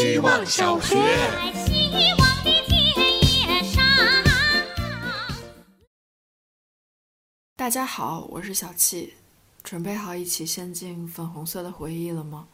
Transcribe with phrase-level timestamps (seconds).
[0.00, 0.96] 希望小学。
[1.66, 2.50] 希望的。
[7.54, 9.12] 大家好，我是小七，
[9.62, 12.48] 准备好一起陷进粉红色的回忆了吗？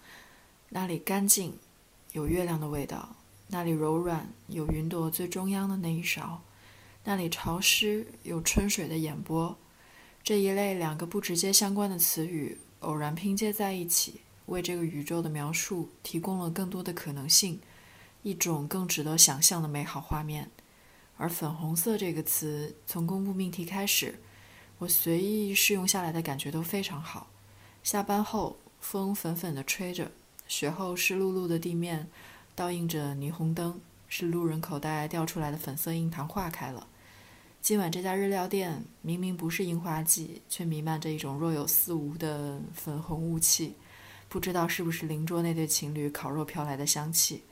[0.71, 1.57] 那里干净，
[2.11, 3.15] 有月亮的味道；
[3.47, 6.41] 那里柔软，有云朵最中央的那一勺；
[7.05, 9.57] 那里潮湿，有春水的眼波。
[10.25, 17.61] 这一类两个不直接相关的词语偶然拼接在一起，为这个宇宙的描述提供了更多的可能性，
[18.23, 20.51] 一种更值得想象的美好画面。
[21.17, 24.19] 而粉红色这个词，从公布命题开始。
[24.79, 27.29] 我随意试用下来的感觉都非常好。
[27.83, 30.11] 下班后，风粉粉地吹着，
[30.47, 32.09] 雪后湿漉漉的地面
[32.55, 36.87] 倒映着霓虹灯，是路人口袋掉出来的粉色印堂化开了。
[37.63, 43.75] 今晚这家日料店明明不是樱花季，却弥漫着一种若有似无的粉红雾气，
[44.37, 47.43] 不知道是不是邻桌那对情侣烤肉飘来的香气。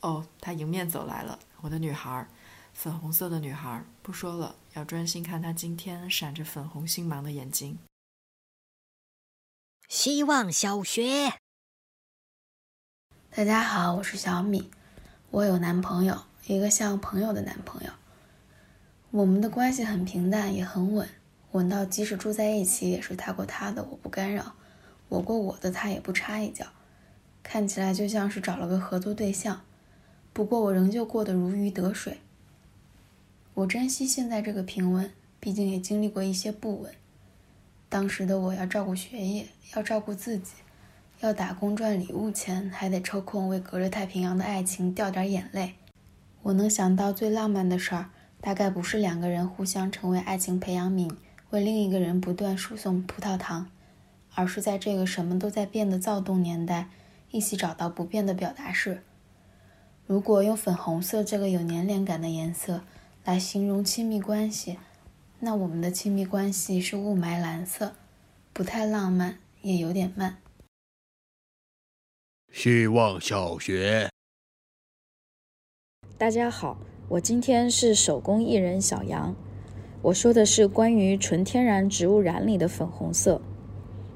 [0.00, 2.26] 哦，他迎面走来了，我的女孩，
[2.72, 3.84] 粉红色的女孩。
[4.00, 4.56] 不说了。
[4.72, 7.78] 要专心看她今天闪着粉红星芒的眼睛。
[9.88, 11.34] 希望小学，
[13.28, 14.70] 大家好，我是小米，
[15.30, 17.90] 我有男朋友，一个像朋友的男朋友。
[19.10, 21.06] 我们的关系很平淡，也很稳，
[21.52, 24.44] 稳到即使住在一起，也是他过他的，我不干扰；
[25.08, 26.66] 我过我的，他也不插一脚。
[27.42, 29.60] 看起来就像是找了个合作对象，
[30.32, 32.18] 不过我仍旧过得如鱼得水。
[33.54, 36.92] 我珍惜现在这个平稳，毕竟也经历过一些不稳。
[37.88, 40.54] 当时的我要照顾学业，要照顾自己，
[41.20, 45.74] 要打工赚礼物钱，还得抽空为隔着太平洋的爱情掉点眼泪。
[46.42, 51.10] 我能想到最浪漫的事儿，大概不是两个人互相成为爱情培养皿，
[51.50, 53.70] 为另一个人不断输送葡萄糖，
[54.36, 56.88] 而是在这个什么都在变的躁动年代，
[57.32, 59.02] 一起找到不变的表达式。
[60.06, 62.82] 如果用粉红色这个有年龄感的颜色。
[63.26, 64.78] 来形容亲密关系，
[65.40, 67.96] 那我们的亲密关系是雾霾蓝色，
[68.52, 70.36] 不太浪漫，也有点慢。
[72.52, 74.08] 希望小学，
[76.16, 79.34] 大家好，我今天是手工艺人小杨，
[80.02, 83.42] 我说的是关于纯天然植物染里的粉红色。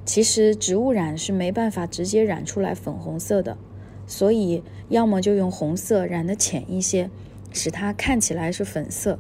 [0.05, 3.57] 其实植物染是没办法直接染出来粉红色的，
[4.07, 7.11] 所以要么就用红色染的浅一些。
[7.53, 9.19] 使它看起来是粉色，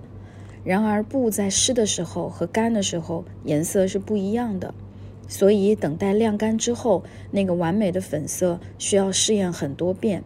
[0.62, 4.72] 然而布在湿的时候和干的时候颜色是不一样的，
[5.26, 7.02] 所以等待晾干之后，
[7.32, 10.22] 那个完美的粉色需要试验很多遍，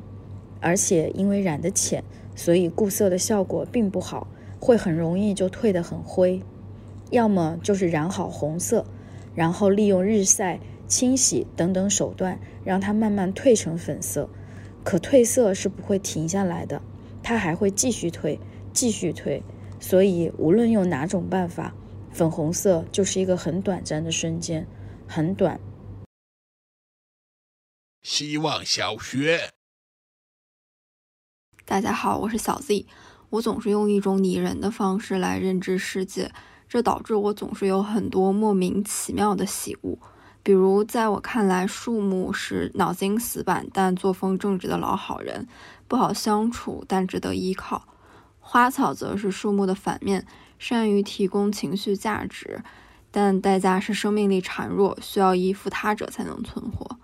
[0.60, 2.04] 而且因为染得浅，
[2.36, 4.26] 所以固色的效果并不好，
[4.60, 6.42] 会很容易就褪得很灰。
[7.10, 8.84] 要么就是染好红色，
[9.34, 14.28] 然后利用日晒、清洗等等手段让它慢慢褪成粉色，
[14.84, 16.82] 可褪色是不会停下来的。
[17.22, 18.38] 它还会继续褪，
[18.72, 19.42] 继续褪，
[19.80, 21.74] 所以无论用哪种办法，
[22.12, 24.66] 粉红色就是一个很短暂的瞬间，
[25.08, 25.58] 很短。
[28.02, 29.52] 希望小学，
[31.64, 32.86] 大家好，我是小 Z。
[33.30, 36.30] 我总是用一种拟人的方式来认知世界，
[36.68, 39.98] 这导致我总是有很多莫名其妙的喜恶。
[40.42, 45.48] 比如，在我看来，树木是脑筋死板但作风正直的老好人。
[45.88, 47.86] 不好相处，但值得依靠。
[48.40, 50.26] 花草则是树木的反面，
[50.58, 52.62] 善于提供情绪价值，
[53.10, 56.98] 但代价是生命力孱弱，需要依附他者才能存活。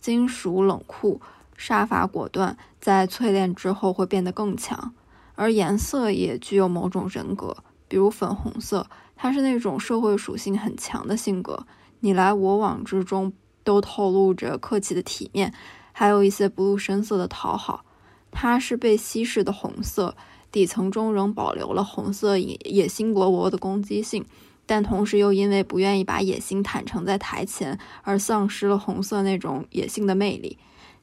[0.00, 1.20] 金属冷酷，
[1.56, 4.94] 杀伐果断，在淬炼之后会变得更强。
[5.34, 11.66] 而颜色也具有某种人格，比如粉红色，它是那种社会属性很强的性格，
[12.00, 13.32] 你来我往之中
[13.64, 15.52] 都透露着客气的体面，
[15.92, 17.84] 还有一些不露声色的讨好。
[18.30, 20.14] 它是被稀释的红色，
[20.52, 24.26] 底层中仍保留了红色野野心勃勃的攻击性，
[24.66, 30.58] 但同时又因为不愿意把野心坦诚在台前，而丧失了红色那种野性的魅力。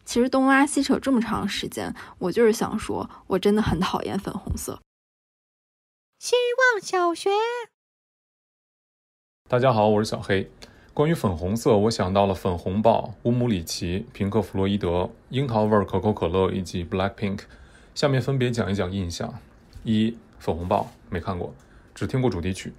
[0.06, 4.80] 其实东拉西扯这么长时间，我就是想说，我真的很讨厌粉红色。
[6.24, 7.30] 希望小学，
[9.50, 10.50] 大家好，我是小黑。
[10.94, 17.42] 关于粉红色，我想到了粉红豹、乌姆里奇、平克·弗洛伊德、樱桃味可口可乐以及 Black Pink。
[17.94, 19.38] 下面分别讲一讲印象：
[19.84, 21.54] 一、粉红豹没看过，
[21.94, 22.72] 只听过主题曲，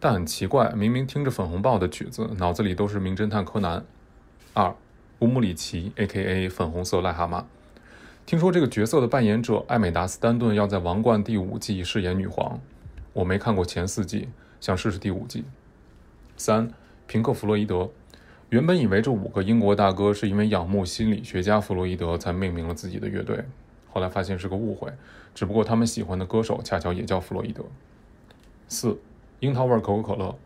[0.00, 3.86] 但很奇怪，明明听着粉红豹的曲子，脑子里都是名侦探柯南。
[4.52, 4.74] 二、
[5.20, 6.48] 乌姆里奇 （A.K.A.
[6.48, 7.44] 粉红色癞蛤蟆），
[8.26, 12.60] 听说这个角色的扮演者艾美达·斯丹顿要在《王冠》第五季饰演女皇，
[13.12, 14.28] 我没看过前四季，
[14.60, 15.44] 想试试第五季。
[16.36, 16.72] 三。
[17.06, 17.90] 平克·弗洛伊德
[18.50, 23.44] 原本以为这五个英国大哥是因为仰慕心理学家弗洛伊德才命名了自己的乐队，
[23.90, 24.92] 后来发现是个误会，
[25.34, 27.64] 只不过他们喜欢的歌手恰巧也叫弗洛伊德。
[28.68, 28.96] 四，
[29.40, 30.38] 樱桃味可口可乐，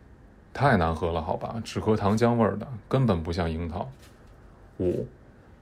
[0.55, 3.91] 太难喝了，好吧，只喝糖浆味的，根本不像樱桃。
[4.79, 5.05] 五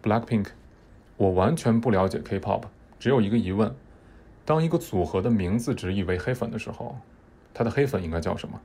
[0.02, 0.46] ，Blackpink，
[1.18, 2.64] 我完全不了解 K-pop，
[2.98, 3.76] 只有一个疑问：
[4.45, 6.98] 当一个组合的名字直译为黑粉的时候，
[7.54, 8.60] 他的黑粉应该叫什么？